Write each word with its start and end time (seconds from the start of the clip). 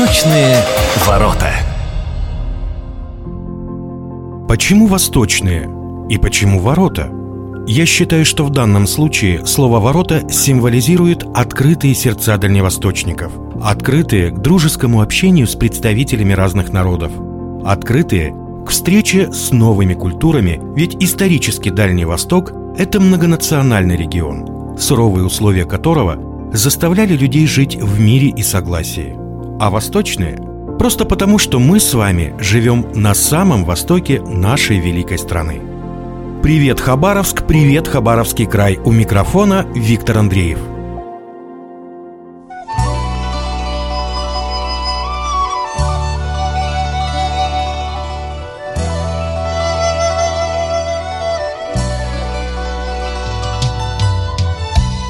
Восточные 0.00 0.64
ворота. 1.06 1.52
Почему 4.48 4.86
восточные? 4.86 5.68
И 6.08 6.16
почему 6.16 6.58
ворота? 6.58 7.12
Я 7.66 7.84
считаю, 7.84 8.24
что 8.24 8.46
в 8.46 8.50
данном 8.50 8.86
случае 8.86 9.44
слово 9.44 9.78
«ворота» 9.78 10.26
символизирует 10.30 11.24
открытые 11.34 11.94
сердца 11.94 12.38
дальневосточников, 12.38 13.30
открытые 13.62 14.30
к 14.30 14.38
дружескому 14.38 15.02
общению 15.02 15.46
с 15.46 15.54
представителями 15.54 16.32
разных 16.32 16.72
народов, 16.72 17.12
открытые 17.62 18.34
к 18.64 18.70
встрече 18.70 19.30
с 19.30 19.50
новыми 19.50 19.92
культурами, 19.92 20.62
ведь 20.74 20.96
исторически 20.98 21.68
Дальний 21.68 22.06
Восток– 22.06 22.54
это 22.78 23.00
многонациональный 23.00 23.98
регион, 23.98 24.78
суровые 24.78 25.26
условия 25.26 25.66
которого 25.66 26.16
заставляли 26.54 27.14
людей 27.14 27.46
жить 27.46 27.76
в 27.76 28.00
мире 28.00 28.28
и 28.28 28.42
согласии. 28.42 29.19
А 29.60 29.70
восточные– 29.70 30.36
просто 30.78 31.04
потому, 31.04 31.38
что 31.38 31.60
мы 31.60 31.78
с 31.78 31.94
вами 31.94 32.34
живем 32.40 32.86
на 32.94 33.14
самом 33.14 33.64
востоке 33.64 34.20
нашей 34.22 34.80
великой 34.80 35.18
страны– 35.18 35.60
Привет, 36.42 36.80
Хабаровск, 36.80 37.46
привет, 37.46 37.86
Хабаровский 37.86 38.46
край. 38.46 38.78
У 38.82 38.92
микрофона 38.92 39.66
Виктор 39.74 40.16
Андреев. 40.16 40.58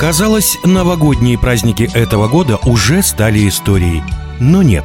Казалось, 0.01 0.59
новогодние 0.65 1.39
праздники 1.39 1.89
этого 1.95 2.27
года 2.27 2.59
уже 2.65 3.05
стали 3.05 3.47
историей. 3.47 4.03
Но 4.41 4.63
нет. 4.63 4.85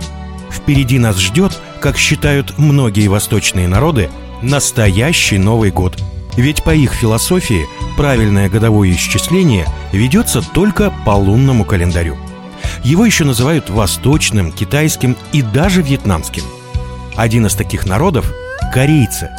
Впереди 0.52 1.00
нас 1.00 1.18
ждет, 1.18 1.60
как 1.82 1.98
считают 1.98 2.58
многие 2.60 3.08
восточные 3.08 3.68
народы, 3.68 4.10
настоящий 4.44 5.40
Новый 5.40 5.72
год– 5.72 5.98
ведь 6.38 6.64
по 6.64 6.74
их 6.74 6.94
философии 6.94 7.68
правильное 7.96 8.50
годовое 8.50 8.92
исчисление 8.92 9.66
ведется 9.92 10.42
только 10.42 10.92
по 11.06 11.12
лунному 11.12 11.64
календарю. 11.64 12.18
Его 12.84 13.06
еще 13.06 13.24
называют 13.24 13.70
восточным, 13.70 14.52
китайским 14.52 15.16
и 15.32 15.42
даже 15.42 15.82
вьетнамским. 15.82 16.44
Один 17.16 17.46
из 17.46 17.56
таких 17.56 17.86
народов– 17.86 18.32
корейцы. 18.74 19.30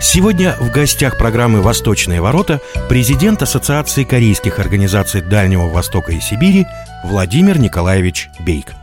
Сегодня 0.00 0.56
в 0.60 0.70
гостях 0.70 1.18
программы 1.18 1.60
«Восточные 1.60 2.20
ворота» 2.20 2.60
президент 2.88 3.42
Ассоциации 3.42 4.04
корейских 4.04 4.60
организаций 4.60 5.22
Дальнего 5.22 5.68
Востока 5.68 6.12
и 6.12 6.20
Сибири 6.20 6.66
Владимир 7.04 7.58
Николаевич 7.58 8.30
Бейк. 8.38 8.74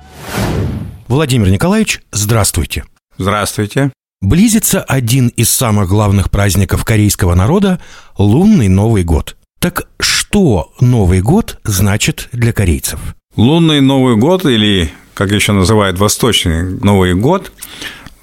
Владимир 1.08 1.50
Николаевич, 1.50 2.02
здравствуйте. 2.12 2.84
Здравствуйте. 3.20 3.92
Близится 4.22 4.82
один 4.82 5.28
из 5.28 5.52
самых 5.52 5.88
главных 5.88 6.32
праздников 6.32 6.84
корейского 6.84 7.36
народа– 7.36 7.80
лунный 8.18 8.70
Новый 8.70 9.04
год. 9.04 9.36
Так 9.60 9.88
что 10.00 10.74
Новый 10.80 11.22
год 11.22 11.60
значит 11.64 12.30
для 12.32 12.54
корейцев? 12.54 13.00
Лунный 13.36 13.82
Новый 13.82 14.16
год, 14.16 14.46
или, 14.46 14.92
как 15.14 15.32
еще 15.32 15.52
называют, 15.52 16.00
Восточный 16.00 16.80
Новый 16.80 17.14
год, 17.14 17.52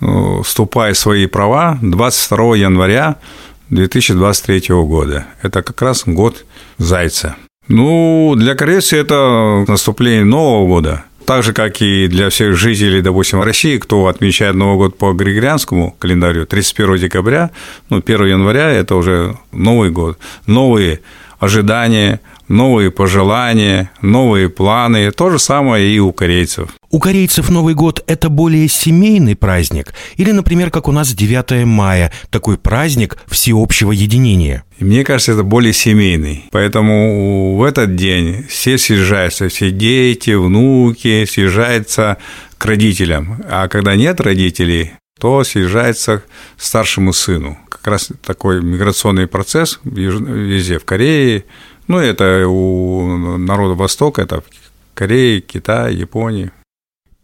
э, 0.01 0.41
вступая 0.45 0.95
в 0.95 0.99
свои 0.99 1.27
права 1.27 1.79
22 1.83 2.57
января 2.57 3.17
2023 3.71 4.75
года. 4.83 5.27
Это 5.41 5.63
как 5.63 5.81
раз 5.83 6.03
год 6.05 6.45
Зайца. 6.79 7.37
Ну, 7.69 8.35
для 8.37 8.57
корейцев 8.57 8.99
это 8.99 9.65
наступление 9.69 10.25
Нового 10.25 10.67
года– 10.67 11.05
так 11.27 11.43
же, 11.43 11.53
как 11.53 11.81
и 11.81 12.09
для 12.09 12.29
всех 12.29 12.57
жителей, 12.57 13.03
допустим, 13.03 13.43
России, 13.43 13.79
кто 13.79 14.07
отмечает 14.07 14.55
Новый 14.55 14.77
год 14.77 14.99
по 14.99 15.13
григорианскому 15.13 15.97
календарю, 15.99 16.47
31 16.47 16.99
декабря, 16.99 17.51
ну, 17.89 18.03
1 18.05 18.27
января– 18.27 18.71
это 18.73 18.95
уже 18.97 19.37
Новый 19.53 19.91
год, 19.91 20.19
новые 20.47 21.01
ожидания, 21.39 22.21
новые 22.53 22.91
пожелания, 22.91 23.91
новые 24.03 24.49
планы. 24.49 25.11
То 25.11 25.31
же 25.31 25.39
самое 25.39 25.89
и 25.89 25.99
у 25.99 26.13
корейцев. 26.13 26.69
У 26.91 27.01
корейцев 27.01 27.49
Новый 27.49 27.75
год– 27.75 28.05
это 28.07 28.29
более 28.29 28.69
семейный 28.69 29.35
праздник? 29.35 29.95
Или, 30.17 30.31
например, 30.33 30.71
как 30.71 30.89
у 30.89 30.93
нас 30.93 31.15
9 31.15 31.65
мая, 31.65 32.13
такой 32.29 32.59
праздник 32.59 33.17
всеобщего 33.27 33.93
единения? 33.93 34.65
Мне 34.79 35.03
кажется, 35.03 35.33
это 35.33 35.43
более 35.43 35.73
семейный. 35.73 36.45
Поэтому 36.51 37.57
в 37.57 37.63
этот 37.63 37.97
день 37.97 38.45
все 38.47 38.77
съезжаются, 38.77 39.49
все 39.49 39.71
дети, 39.71 40.33
внуки 40.33 41.25
съезжаются 41.25 42.19
к 42.59 42.67
родителям. 42.67 43.43
А 43.49 43.69
когда 43.69 43.97
нет 43.97 44.21
родителей, 44.21 44.93
то 45.19 45.45
съезжается 45.45 46.19
к 46.19 46.25
старшему 46.59 47.13
сыну. 47.15 47.57
Как 47.71 47.87
раз 47.87 48.11
такой 48.27 48.61
миграционный 48.61 49.27
процесс 49.27 49.81
везде, 49.85 50.79
в 50.79 50.85
Корее, 50.85 51.45
ну, 51.89 51.99
это 51.99 52.47
у 52.49 53.37
народа 53.39 53.75
Востока, 53.75 54.23
это 54.23 54.43
Корея, 54.95 55.41
Китай, 55.41 55.95
Япония. 55.95 56.53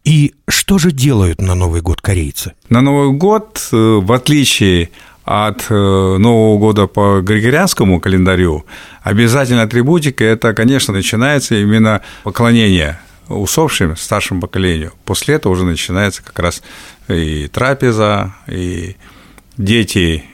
И 0.05 0.35
что 0.49 0.79
же 0.79 0.91
делают 0.91 1.41
на 1.41 1.55
Новый 1.55 1.83
год 1.83 2.01
корейцы? 2.01 2.55
На 2.71 2.81
Новый 2.81 3.17
год, 3.17 3.69
э, 3.73 3.77
в 3.77 4.11
отличие 4.13 4.91
от 5.25 5.67
э, 5.69 5.75
Нового 5.75 6.59
года 6.59 6.87
по 6.87 7.21
григорианскому 7.21 8.01
календарю, 8.01 8.65
обязательно 9.03 9.63
атрибутика– 9.63 10.25
это, 10.25 10.55
конечно, 10.55 10.95
начинается 10.95 11.57
именно 11.57 12.01
поклонение 12.25 12.99
усопшим, 13.29 13.97
старшему 13.97 14.41
поколению. 14.41 14.93
После 15.05 15.35
этого 15.35 15.53
уже 15.53 15.65
начинается 15.65 16.23
как 16.23 16.39
раз 16.39 16.63
и 17.09 17.49
трапеза, 17.49 18.35
и 18.47 18.97
дети 19.59 20.25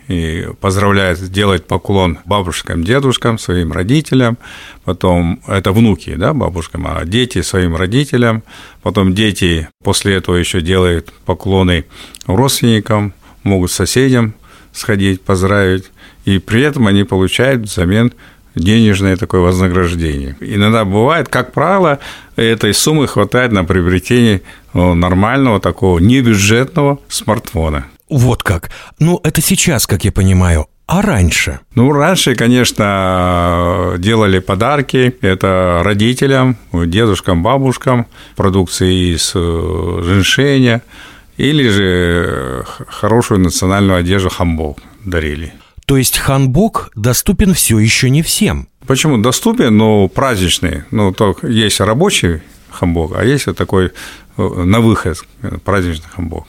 поздравляют, 0.61 1.19
делают 1.31 1.67
поклон 1.67 2.19
бабушкам, 2.27 2.85
дедушкам, 2.85 3.39
своим 3.39 3.73
родителям, 3.73 4.39
потом 4.85 5.41
это 5.49 5.73
внуки, 5.73 6.15
да, 6.15 6.35
бабушкам, 6.35 6.87
а 6.87 7.05
дети 7.05 7.43
своим 7.43 7.75
родителям, 7.75 8.43
потом 8.83 9.15
дети 9.15 9.69
после 9.83 10.15
этого 10.17 10.37
еще 10.37 10.61
делают 10.61 11.13
поклоны 11.25 11.87
родственникам, 12.27 13.15
могут 13.43 13.71
соседям 13.71 14.35
сходить, 14.73 15.23
поздравить, 15.23 15.91
и 16.25 16.39
при 16.39 16.63
этом 16.63 16.87
они 16.87 17.05
получают 17.05 17.63
взамен 17.63 18.13
денежное 18.55 19.17
такое 19.17 19.41
вознаграждение. 19.41 20.37
Иногда 20.41 20.85
бывает, 20.85 21.29
как 21.29 21.53
правило, 21.53 21.99
этой 22.37 22.73
суммы 22.73 23.09
хватает 23.09 23.53
на 23.53 23.65
приобретение 23.65 24.43
нормального 24.75 25.61
такого 25.61 25.99
небюджетного 25.99 27.01
смартфона. 27.09 27.87
Вот 28.15 28.45
как. 28.45 28.71
Ну, 29.01 29.21
это 29.25 29.41
сейчас, 29.41 29.89
как 29.89 30.05
я 30.05 30.13
понимаю. 30.13 30.69
А 30.87 31.03
раньше? 31.03 31.59
Ну, 31.75 31.91
раньше, 31.91 32.37
конечно, 32.37 33.97
делали 33.99 34.39
подарки. 34.39 35.17
Это 35.21 35.81
родителям, 35.83 36.57
дедушкам, 36.73 37.43
бабушкам, 37.43 38.07
продукции 38.37 39.15
из 39.17 39.33
э, 39.35 40.01
женьшеня. 40.05 40.83
Или 41.39 41.69
же 41.69 42.65
хорошую 42.87 43.41
национальную 43.41 43.99
одежду 43.99 44.31
хамбок 44.31 44.79
дарили. 45.05 45.53
То 45.85 45.97
есть 45.97 46.17
ханбок 46.17 46.93
доступен 46.95 47.53
все 47.53 47.81
еще 47.81 48.11
не 48.11 48.23
всем? 48.23 48.69
Почему 48.87 49.19
доступен, 49.19 49.77
но 49.77 50.07
праздничный. 50.07 50.85
Ну, 50.93 51.13
только 51.13 51.49
есть 51.49 51.81
рабочий 51.81 52.43
хамбок, 52.71 53.17
а 53.17 53.25
есть 53.25 53.49
вот 53.49 53.57
такой 53.57 53.91
э, 54.37 54.41
на 54.41 54.79
выход 54.79 55.19
праздничный 55.65 56.11
хамбок. 56.15 56.47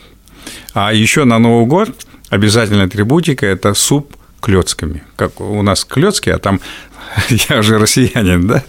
А 0.76 0.92
еще 0.92 1.24
на 1.24 1.38
Новый 1.38 1.64
год 1.64 2.06
обязательная 2.28 2.84
атрибутика– 2.84 3.46
это 3.46 3.72
суп 3.72 4.14
клетками. 4.42 5.04
Как 5.16 5.40
у 5.40 5.62
нас 5.62 5.86
клетки, 5.86 6.28
а 6.28 6.38
там 6.38 6.60
я 7.48 7.60
уже 7.60 7.78
россиянин, 7.78 8.46
да? 8.46 8.62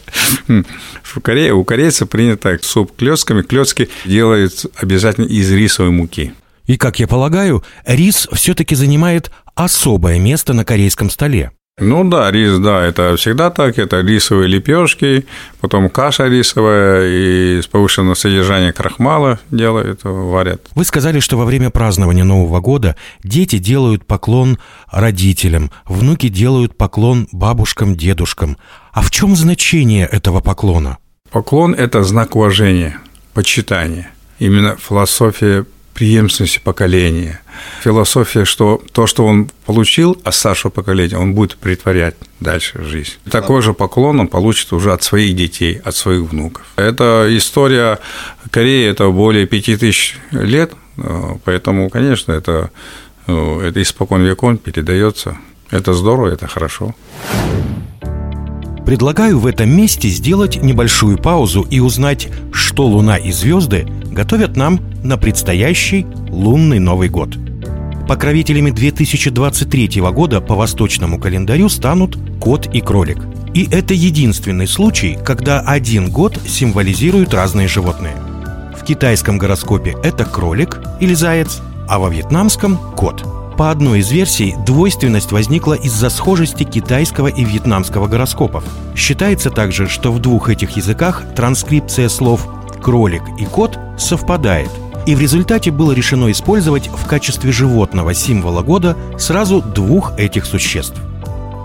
В 1.04 1.20
Корее, 1.20 1.54
у 1.54 1.66
корейцев 1.66 2.08
принято 2.08 2.58
суп 2.62 2.96
клетками. 2.96 3.42
Клетки 3.42 3.90
делают 4.06 4.68
обязательно 4.78 5.26
из 5.26 5.52
рисовой 5.52 5.92
муки. 5.92 6.34
И, 6.66 6.78
как 6.78 6.98
я 7.00 7.10
полагаю, 7.10 7.66
рис 7.86 8.30
все-таки 8.32 8.74
занимает 8.74 9.30
особое 9.56 10.18
место 10.18 10.54
на 10.54 10.64
корейском 10.64 11.10
столе. 11.10 11.52
Ну 11.80 12.04
да, 12.04 12.32
рис, 12.32 12.58
да, 12.58 12.84
это 12.84 13.16
всегда 13.18 13.52
так, 13.52 13.78
это 13.78 14.02
рисовые 14.02 14.48
лепешки, 14.48 15.28
потом 15.62 15.90
каша 15.90 16.26
рисовая 16.26 17.08
и 17.08 17.62
с 17.62 17.68
повышенным 17.68 18.16
содержанием 18.16 18.74
крахмала 18.74 19.40
делают, 19.52 20.00
варят. 20.04 20.68
Вы 20.74 20.86
сказали, 20.86 21.20
что 21.20 21.38
во 21.38 21.46
время 21.46 21.70
празднования 21.70 22.24
Нового 22.24 22.62
года 22.62 22.96
дети 23.24 23.60
делают 23.60 24.08
поклон 24.08 24.58
родителям, 24.92 25.70
внуки 25.86 26.30
делают 26.30 26.76
поклон 26.76 27.28
бабушкам, 27.32 27.96
дедушкам. 27.96 28.58
А 28.92 29.04
в 29.04 29.12
чем 29.12 29.36
значение 29.36 30.08
этого 30.08 30.40
поклона? 30.42 30.98
Поклон– 31.30 31.74
это 31.78 32.02
знак 32.02 32.36
уважения, 32.36 32.98
почитания. 33.36 34.10
Именно 34.40 34.78
философия 34.78 35.64
преемственности 35.98 36.62
поколения. 36.64 37.42
Философия, 37.82 38.46
что 38.46 38.80
то, 38.92 39.08
что 39.08 39.26
он 39.26 39.50
получил 39.66 40.16
от 40.24 40.36
старшего 40.36 40.70
поколения, 40.70 41.18
он 41.18 41.34
будет 41.34 41.56
притворять 41.56 42.14
дальше 42.40 42.78
в 42.78 42.86
жизнь. 42.86 43.14
Такой 43.32 43.64
же 43.64 43.74
поклон 43.74 44.20
он 44.20 44.28
получит 44.28 44.72
уже 44.74 44.94
от 44.94 45.02
своих 45.02 45.36
детей, 45.36 45.82
от 45.84 45.96
своих 45.96 46.30
внуков. 46.30 46.68
Это 46.76 47.26
история 47.32 47.98
Кореи, 48.52 48.88
это 48.88 49.10
более 49.10 49.48
пяти 49.48 49.76
тысяч 49.76 50.20
лет, 50.30 50.72
поэтому, 51.44 51.90
конечно, 51.90 52.32
это, 52.32 52.70
это 53.26 53.82
испокон 53.82 54.22
векон 54.24 54.60
передается. 54.60 55.40
Это 55.72 55.94
здорово, 55.94 56.28
это 56.28 56.46
хорошо. 56.46 56.94
Предлагаю 58.88 59.38
в 59.38 59.46
этом 59.46 59.70
месте 59.70 60.08
сделать 60.08 60.64
небольшую 60.64 61.18
паузу 61.18 61.68
и 61.70 61.82
узнать, 61.82 62.30
что 62.54 62.88
Луна 62.88 63.18
и 63.18 63.34
звезды 63.34 63.86
готовят 64.14 64.56
нам 64.56 64.80
на 65.04 65.18
предстоящий 65.18 66.08
лунный 66.30 66.80
Новый 66.80 67.10
год. 67.10 67.38
Покровителями 68.08 68.72
2023 68.72 70.00
года 70.14 70.40
по 70.40 70.56
восточному 70.56 71.20
календарю 71.20 71.68
станут 71.68 72.18
кот 72.40 72.74
и 72.74 72.80
кролик. 72.80 73.18
И 73.54 73.68
это 73.70 73.94
единственный 73.94 74.68
случай, 74.68 75.18
когда 75.22 75.60
один 75.60 76.10
год 76.10 76.40
символизирует 76.48 77.34
разные 77.34 77.68
животные. 77.68 78.16
В 78.74 78.86
китайском 78.86 79.38
гороскопе 79.38 79.98
это 80.02 80.24
кролик 80.24 80.80
или 81.02 81.14
заяц, 81.14 81.60
а 81.90 82.00
во 82.00 82.08
вьетнамском– 82.08 82.80
кот– 82.96 83.22
по 83.58 83.72
одной 83.72 84.00
из 84.00 84.12
версий, 84.12 84.56
двойственность 84.66 85.32
возникла 85.32 85.74
из-за 85.74 86.10
схожести 86.10 86.64
китайского 86.64 87.28
и 87.28 87.44
вьетнамского 87.44 88.08
гороскопов. 88.08 88.64
Считается 88.96 89.50
также, 89.50 89.88
что 89.88 90.12
в 90.12 90.20
двух 90.20 90.50
этих 90.50 90.78
языках 90.78 91.24
транскрипция 91.36 92.08
слов 92.08 92.48
«кролик» 92.82 93.24
и 93.40 93.46
«кот» 93.46 93.80
совпадает, 93.98 94.70
и 95.08 95.16
в 95.16 95.20
результате 95.20 95.72
было 95.72 95.92
решено 95.92 96.30
использовать 96.32 96.88
в 96.88 97.08
качестве 97.08 97.52
животного 97.52 98.14
символа 98.14 98.62
года 98.62 98.96
сразу 99.18 99.62
двух 99.62 100.18
этих 100.20 100.46
существ. 100.46 101.02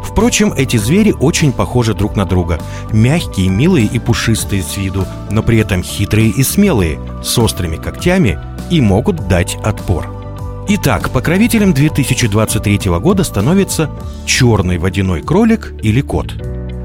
Впрочем, 0.03 0.53
эти 0.53 0.79
звери 0.79 1.13
очень 1.13 1.53
похожи 1.53 1.95
друг 1.95 2.17
на 2.17 2.25
друга. 2.25 2.59
Мягкие, 2.91 3.49
милые 3.49 3.87
и 3.87 3.99
пушистые 3.99 4.63
с 4.63 4.77
виду, 4.77 5.07
но 5.31 5.43
при 5.43 5.59
этом 5.59 5.83
хитрые 5.83 6.31
и 6.31 6.43
смелые, 6.43 6.99
с 7.23 7.39
острыми 7.39 7.77
когтями 7.77 8.39
и 8.71 8.81
могут 8.81 9.29
дать 9.29 9.57
отпор. 9.63 10.22
Итак, 10.69 11.11
покровителем 11.11 11.75
2023 11.75 12.91
года 13.01 13.25
становится 13.25 13.91
черный 14.27 14.79
водяной 14.79 15.21
кролик 15.21 15.75
или 15.83 16.01
кот. 16.01 16.35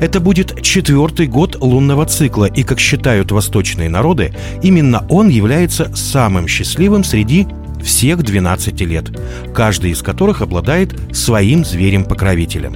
Это 0.02 0.20
будет 0.20 0.62
четвертый 0.64 1.28
год 1.28 1.56
лунного 1.62 2.06
цикла, 2.06 2.46
и, 2.46 2.64
как 2.64 2.80
считают 2.80 3.32
восточные 3.32 3.90
народы, 3.90 4.34
именно 4.64 5.06
он 5.10 5.30
является 5.30 5.96
самым 5.96 6.48
счастливым 6.48 7.04
среди 7.04 7.48
всех 7.84 8.24
12 8.24 8.82
лет, 8.82 9.12
каждый 9.54 9.92
из 9.92 10.02
которых 10.02 10.42
обладает 10.42 10.96
своим 11.16 11.64
зверем-покровителем. 11.64 12.76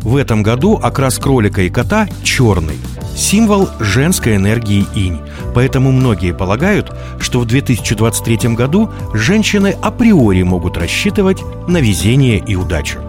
В 0.00 0.16
этом 0.16 0.42
году 0.42 0.80
окрас 0.82 1.18
кролика 1.18 1.62
и 1.62 1.70
кота 1.70 2.08
черный– 2.24 2.78
символ 3.20 3.68
женской 3.78 4.36
энергии 4.36 4.86
инь. 4.94 5.20
Поэтому 5.54 5.92
многие 5.92 6.32
полагают, 6.32 6.92
что 7.20 7.40
в 7.40 7.44
2023 7.44 8.54
году 8.54 8.90
женщины 9.12 9.76
априори 9.80 10.42
могут 10.42 10.76
рассчитывать 10.76 11.42
на 11.68 11.78
везение 11.78 12.38
и 12.38 12.56
удачу. 12.56 13.00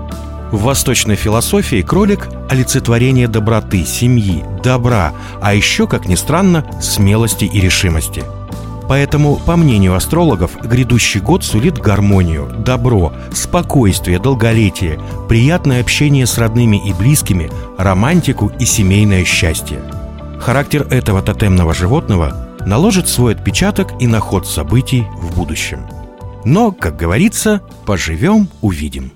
В 0.52 0.64
восточной 0.64 1.16
философии 1.16 1.82
кролик– 1.82 2.28
олицетворение 2.50 3.30
доброты, 3.30 3.86
семьи, 3.86 4.44
добра, 4.62 5.14
а 5.42 5.54
еще, 5.54 5.88
как 5.88 6.08
ни 6.08 6.16
странно, 6.16 6.66
смелости 6.82 7.46
и 7.46 7.62
решимости. 7.62 8.24
Поэтому, 8.90 9.38
по 9.38 9.56
мнению 9.56 9.96
астрологов, 9.96 10.58
грядущий 10.62 11.22
год 11.22 11.46
сулит 11.46 11.78
гармонию, 11.78 12.54
добро, 12.66 13.14
спокойствие, 13.34 14.20
долголетие, 14.20 15.00
приятное 15.30 15.80
общение 15.80 16.26
с 16.26 16.38
родными 16.38 16.86
и 16.86 16.92
близкими, 16.92 17.50
романтику 17.78 18.52
и 18.60 18.66
семейное 18.66 19.24
счастье– 19.24 19.80
Характер 20.42 20.88
этого 20.90 21.22
тотемного 21.22 21.72
животного 21.72 22.50
наложит 22.66 23.08
свой 23.08 23.36
отпечаток 23.36 23.92
и 24.02 24.08
на 24.08 24.20
ход 24.20 24.48
событий 24.48 25.06
в 25.16 25.36
будущем. 25.36 25.86
Но, 26.44 26.72
как 26.72 26.98
говорится, 26.98 27.62
поживем– 27.86 28.48
увидим. 28.62 29.12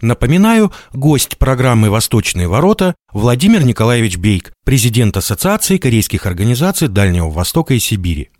Напоминаю, 0.00 0.70
гость 0.92 1.38
программы 1.38 1.90
«Восточные 1.90 2.46
ворота» 2.46 2.94
Владимир 3.12 3.64
Николаевич 3.64 4.16
Бейк, 4.16 4.52
президент 4.64 5.16
Ассоциации 5.16 5.76
корейских 5.76 6.24
организаций 6.26 6.86
Дальнего 6.86 7.28
Востока 7.28 7.74
и 7.74 7.80
Сибири. 7.80 8.30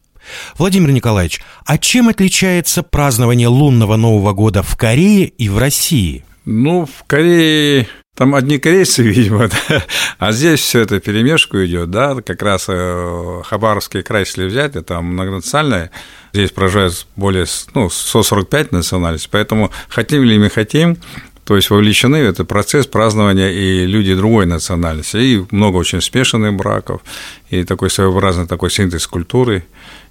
Владимир 0.59 0.93
Николаевич, 0.93 1.41
а 1.65 1.79
чем 1.79 2.09
отличается 2.09 2.85
празднование 2.85 3.49
лунного 3.49 3.97
Нового 3.97 4.33
года 4.33 4.63
в 4.63 4.77
Корее 4.77 5.27
и 5.27 5.49
в 5.49 5.59
России? 5.59 6.25
Ну, 6.45 6.87
в 6.87 7.03
Корее 7.09 7.89
там 8.17 8.35
одни 8.35 8.59
корейцы, 8.59 9.03
видимо, 9.05 9.49
да? 9.49 9.85
а 10.19 10.33
здесь 10.33 10.61
все 10.61 10.81
это 10.81 10.99
перемешку 10.99 11.59
идет, 11.65 11.91
да, 11.91 12.17
как 12.23 12.43
раз 12.43 12.67
э, 12.69 13.43
Хабаровский 13.45 14.03
край, 14.03 14.23
если 14.23 14.47
взять, 14.47 14.75
это 14.75 15.01
многонациональное, 15.01 15.91
здесь 16.33 16.51
проживает 16.51 17.07
более 17.15 17.47
ну, 17.75 17.89
145 17.89 18.73
национальностей, 18.73 19.29
поэтому 19.31 19.71
хотим 19.89 20.25
ли 20.25 20.39
мы 20.39 20.51
хотим, 20.51 20.99
то 21.47 21.55
есть 21.55 21.71
вовлечены 21.71 22.25
в 22.25 22.29
этот 22.29 22.49
процесс 22.49 22.87
празднования 22.89 23.51
и 23.53 23.87
люди 23.87 24.17
другой 24.17 24.47
национальности, 24.47 25.17
и 25.17 25.45
много 25.53 25.77
очень 25.77 26.01
смешанных 26.01 26.55
браков, 26.55 27.03
и 27.51 27.63
такой 27.63 27.89
своеобразный 27.89 28.49
такой 28.49 28.69
синтез 28.69 29.07
культуры, 29.07 29.65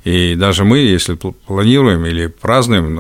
и 0.06 0.36
даже 0.36 0.64
мы, 0.64 0.78
если 0.78 1.16
планируем 1.16 2.06
или 2.06 2.28
празднуем, 2.28 2.98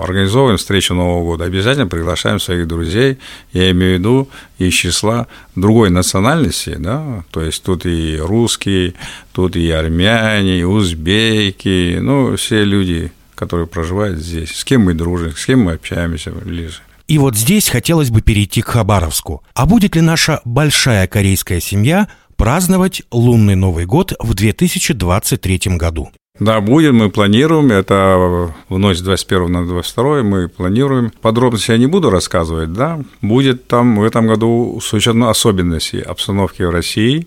организовываем 0.00 0.56
встречу 0.56 0.94
Нового 0.94 1.24
года, 1.24 1.44
обязательно 1.46 1.88
приглашаем 1.88 2.38
своих 2.38 2.68
друзей, 2.68 3.18
я 3.52 3.72
имею 3.72 3.96
в 3.96 3.98
виду 3.98 4.28
из 4.58 4.72
числа 4.74 5.26
другой 5.56 5.90
национальности, 5.90 6.76
да, 6.78 7.24
то 7.32 7.42
есть 7.42 7.60
тут 7.64 7.86
и 7.86 8.18
русские, 8.20 8.94
тут 9.32 9.56
и 9.56 9.68
армяне, 9.70 10.60
и 10.60 10.64
узбеки, 10.64 11.98
ну, 12.00 12.36
все 12.36 12.62
люди, 12.62 13.10
которые 13.34 13.66
проживают 13.66 14.20
здесь, 14.20 14.54
с 14.54 14.64
кем 14.64 14.82
мы 14.82 14.94
дружим, 14.94 15.34
с 15.34 15.44
кем 15.44 15.62
мы 15.62 15.72
общаемся 15.72 16.30
ближе. 16.30 16.82
И 17.08 17.18
вот 17.18 17.36
здесь 17.36 17.68
хотелось 17.68 18.10
бы 18.10 18.20
перейти 18.20 18.62
к 18.62 18.68
Хабаровску. 18.68 19.42
А 19.54 19.66
будет 19.66 19.94
ли 19.94 20.00
наша 20.00 20.40
большая 20.44 21.06
корейская 21.06 21.60
семья 21.60 22.08
праздновать 22.36 23.02
лунный 23.12 23.54
Новый 23.54 23.86
год 23.86 24.12
в 24.18 24.34
2023 24.34 25.76
году. 25.76 26.10
Да, 26.38 26.60
будем, 26.60 26.96
мы 26.96 27.08
планируем, 27.08 27.72
это 27.72 28.52
в 28.68 28.78
ночь 28.78 28.98
с 28.98 29.02
21 29.02 29.50
на 29.50 29.66
22 29.66 30.22
мы 30.22 30.48
планируем. 30.48 31.10
Подробности 31.22 31.70
я 31.70 31.78
не 31.78 31.86
буду 31.86 32.10
рассказывать, 32.10 32.74
да, 32.74 33.00
будет 33.22 33.68
там 33.68 33.96
в 33.96 34.04
этом 34.04 34.26
году 34.26 34.78
с 34.82 34.92
учетом 34.92 35.24
особенностей 35.24 36.00
обстановки 36.00 36.62
в 36.62 36.70
России, 36.70 37.26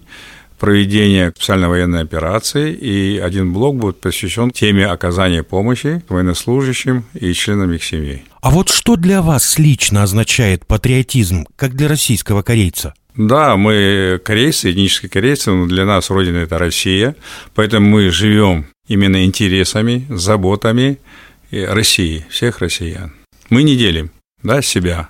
проведение 0.59 1.31
специальной 1.31 1.67
военной 1.67 2.01
операции, 2.01 2.73
и 2.73 3.17
один 3.17 3.53
блок 3.53 3.77
будет 3.77 3.99
посвящен 4.01 4.51
теме 4.51 4.85
оказания 4.85 5.43
помощи 5.43 6.03
военнослужащим 6.09 7.05
и 7.13 7.33
членам 7.33 7.71
их 7.73 7.83
семей. 7.83 8.23
А 8.41 8.51
вот 8.51 8.69
что 8.69 8.95
для 8.95 9.21
вас 9.21 9.57
лично 9.57 10.03
означает 10.03 10.65
патриотизм, 10.65 11.45
как 11.55 11.75
для 11.75 11.87
российского 11.87 12.41
корейца? 12.41 12.93
Да, 13.15 13.57
мы 13.57 14.21
корейцы, 14.23 14.71
этнические 14.71 15.09
корейцы, 15.09 15.51
но 15.51 15.65
для 15.65 15.85
нас 15.85 16.09
родина– 16.09 16.37
это 16.37 16.57
Россия, 16.57 17.15
поэтому 17.55 17.89
мы 17.89 18.11
живем 18.11 18.67
именно 18.87 19.25
интересами, 19.25 20.05
заботами 20.09 20.99
России, 21.51 22.25
всех 22.29 22.59
россиян. 22.59 23.13
Мы 23.49 23.63
не 23.63 23.75
делим 23.75 24.11
да, 24.43 24.61
себя, 24.61 25.09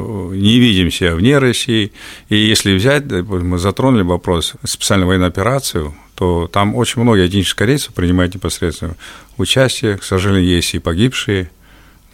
не 0.00 0.58
видим 0.58 0.90
себя 0.90 1.14
вне 1.14 1.38
России. 1.38 1.92
И 2.28 2.36
если 2.36 2.74
взять, 2.74 3.04
мы 3.06 3.58
затронули 3.58 4.02
вопрос 4.02 4.54
специальной 4.64 5.06
военной 5.06 5.28
операцию, 5.28 5.94
то 6.14 6.48
там 6.52 6.74
очень 6.74 7.00
много 7.00 7.26
этнических 7.26 7.56
корейцев 7.56 7.94
принимают 7.94 8.34
непосредственно 8.34 8.96
участие. 9.38 9.96
К 9.96 10.04
сожалению, 10.04 10.50
есть 10.50 10.74
и 10.74 10.78
погибшие. 10.78 11.50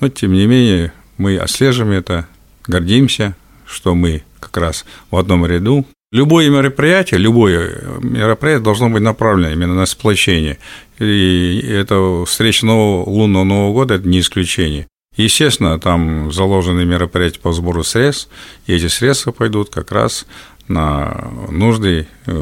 Но, 0.01 0.09
тем 0.09 0.33
не 0.33 0.47
менее, 0.47 0.93
мы 1.19 1.39
отслеживаем 1.39 1.93
это, 1.93 2.29
гордимся, 2.67 3.35
что 3.67 3.95
мы 3.95 4.23
как 4.39 4.57
раз 4.57 4.85
в 5.11 5.17
одном 5.17 5.45
ряду. 5.47 5.87
Любое 6.13 6.49
мероприятие, 6.51 7.19
любое 7.19 7.83
мероприятие 8.01 8.63
должно 8.63 8.89
быть 8.89 9.03
направлено 9.03 9.51
именно 9.51 9.75
на 9.75 9.87
сплочение. 9.87 10.59
И 11.01 11.61
это 11.69 12.25
встреча 12.27 12.65
нового, 12.65 13.11
лунного 13.11 13.45
Нового 13.45 13.73
года– 13.73 13.95
это 13.97 14.09
не 14.09 14.21
исключение. 14.21 14.87
Естественно, 15.17 15.79
там 15.79 16.33
заложены 16.33 16.85
мероприятия 16.85 17.41
по 17.41 17.53
сбору 17.53 17.85
средств, 17.85 18.29
и 18.67 18.75
эти 18.75 18.89
средства 18.89 19.33
пойдут 19.33 19.71
как 19.71 19.93
раз 19.93 20.27
на 20.69 21.31
нужды 21.49 22.07
э, 22.27 22.33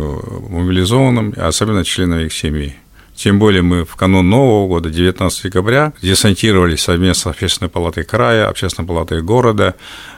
мобилизованным, 0.48 1.34
особенно 1.36 1.84
членам 1.84 2.20
их 2.20 2.32
семьи. 2.32 2.74
Тем 3.14 3.38
более 3.38 3.62
мы 3.62 3.84
в 3.84 3.94
канун 3.94 4.28
Нового 4.28 4.66
года, 4.66 4.90
19 4.90 5.44
декабря, 5.44 5.92
десантировались 6.02 6.80
совместно 6.80 7.30
с 7.30 7.34
Общественной 7.34 7.70
палатой 7.70 8.02
края, 8.04 8.48
Общественной 8.48 8.88
палатой 8.88 9.22
города 9.22 9.76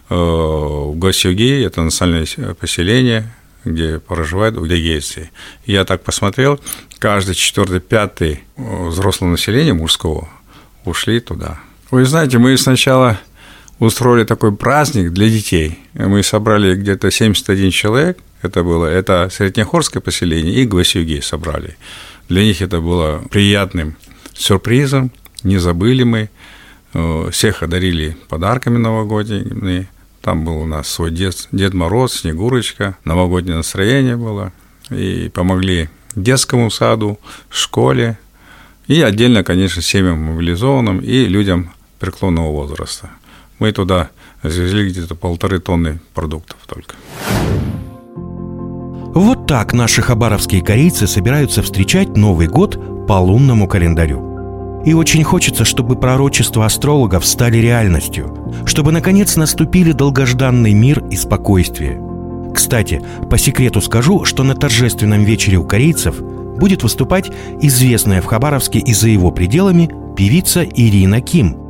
э, 0.09 0.15
в 0.15 0.95
Госюги, 0.97 1.63
это 1.63 1.83
национальное 1.83 2.55
поселение, 2.55 3.35
где 3.67 3.99
проживают 3.99 4.57
удегейцы. 4.57 5.31
Я 5.67 5.85
так 5.85 6.03
посмотрел, 6.05 6.59
каждый 6.99 7.35
четвертый, 7.35 7.81
пятый 7.81 8.45
э, 8.57 8.87
взрослого 8.89 9.31
населения 9.31 9.75
мужского– 9.75 10.29
ушли 10.87 11.21
туда. 11.21 11.59
Вы 11.91 12.05
знаете, 12.05 12.39
мы 12.39 12.57
сначала 12.59 13.19
устроили 13.79 14.25
такой 14.25 14.55
праздник 14.55 15.13
для 15.13 15.29
детей. 15.29 15.79
Мы 15.95 16.25
собрали 16.25 16.75
где-то 16.75 17.13
71 17.13 17.71
человек, 17.71 18.19
это 18.43 18.65
было, 18.65 18.87
это 18.87 19.29
Среднехорское 19.31 20.01
поселение 20.01 20.55
и 20.55 20.65
Гвасюги 20.65 21.21
собрали. 21.21 21.77
Для 22.29 22.43
них 22.43 22.61
это 22.61 22.81
было 22.81 23.23
приятным 23.31 23.97
сюрпризом, 24.35 25.13
не 25.45 25.59
забыли 25.59 26.03
мы. 26.03 26.31
Э, 26.93 27.29
всех 27.31 27.63
одарили 27.63 28.17
подарками 28.29 28.79
новогодними. 28.79 29.89
Там 30.23 30.45
был 30.45 30.59
у 30.59 30.67
нас 30.67 30.89
свой 30.89 31.13
дед, 31.13 31.49
Дед 31.53 31.73
Мороз, 31.73 32.15
Снегурочка, 32.15 32.97
новогоднее 33.05 33.57
настроение 33.59 34.17
было. 34.17 34.53
И 34.91 35.31
помогли 35.33 35.89
детскому 36.17 36.71
саду, 36.71 37.21
школе, 37.49 38.19
и 38.89 39.03
отдельно, 39.03 39.45
конечно, 39.45 39.83
семьям 39.83 40.19
мобилизованным 40.19 40.99
и 40.99 41.27
людям 41.27 41.73
преклонного 41.99 42.51
возраста. 42.51 43.11
Мы 43.59 43.73
туда 43.73 44.11
завезли 44.43 44.91
где-то 44.91 45.15
полторы 45.15 45.61
тонны 45.61 46.01
продуктов 46.15 46.59
только. 46.67 46.95
Вот 49.15 49.47
так 49.47 49.73
наши 49.73 50.03
хабаровские 50.03 50.63
корейцы 50.63 51.07
собираются 51.07 51.63
встречать 51.63 52.17
Новый 52.17 52.49
год 52.49 53.07
по 53.07 53.15
лунному 53.15 53.67
календарю. 53.67 54.83
И 54.85 54.93
очень 54.93 55.25
хочется, 55.25 55.65
чтобы 55.65 55.99
пророчества 55.99 56.67
астрологов 56.67 57.25
стали 57.25 57.57
реальностью, 57.57 58.53
чтобы 58.67 58.93
наконец 58.93 59.37
наступили 59.37 59.93
долгожданный 59.93 60.75
мир 60.75 61.03
и 61.11 61.17
спокойствие. 61.17 62.01
Кстати, 62.55 63.03
по 63.31 63.39
секрету 63.39 63.81
скажу, 63.81 64.25
что 64.27 64.45
на 64.45 64.55
торжественном 64.55 65.25
вечере 65.25 65.57
у 65.57 65.65
корейцев 65.65 66.21
будет 66.21 66.83
выступать 66.83 67.31
известная 67.63 68.21
в 68.21 68.27
Хабаровске 68.27 68.81
и 68.81 68.93
за 68.93 69.09
его 69.09 69.31
пределами 69.31 69.91
певица 70.15 70.63
Ирина 70.63 71.23
Ким– 71.23 71.57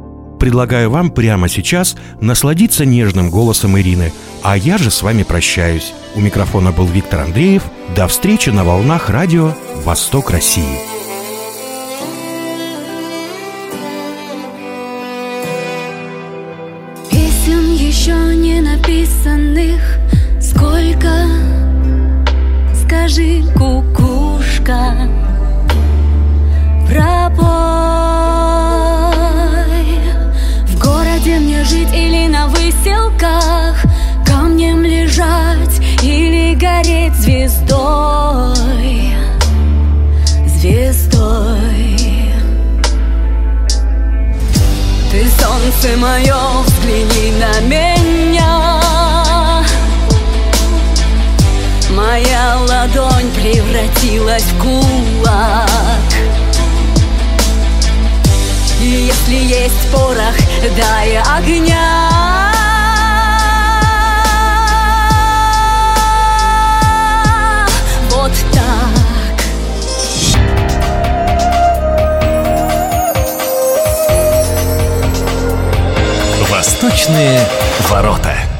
Предлагаю 0.46 0.90
вам 0.90 1.10
прямо 1.10 1.48
сейчас 1.48 1.96
насладиться 2.20 2.84
нежным 2.84 3.30
голосом 3.30 3.76
Ирины. 3.80 4.12
А 4.44 4.56
я 4.56 4.78
же 4.78 4.92
с 4.92 5.02
вами 5.02 5.24
прощаюсь. 5.24 5.92
У 6.14 6.20
микрофона 6.20 6.70
был 6.70 6.86
Виктор 6.86 7.22
Андреев. 7.22 7.64
До 7.96 8.06
встречи 8.06 8.50
на 8.50 8.62
волнах 8.62 9.10
радио 9.10 9.54
«Восток 9.84 10.30
России». 10.30 10.78
Песен 17.10 17.74
еще 17.74 18.14
не 18.36 18.60
написанных 18.60 19.95
гореть 37.06 37.14
звездой 37.20 38.56
Звездой. 40.58 42.00
Ты 45.10 45.26
солнце 45.40 45.96
мое, 45.98 46.36
взгляни 46.64 47.32
на 47.38 47.60
меня. 47.60 48.82
Моя 51.90 52.56
ладонь 52.68 53.30
превратилась 53.32 54.42
в 54.42 54.62
кулак. 54.62 55.60
Если 58.80 59.34
есть 59.34 59.90
порох, 59.92 60.36
дай 60.76 61.16
огня 61.18 62.15
Восточные 76.86 77.40
ворота. 77.90 78.55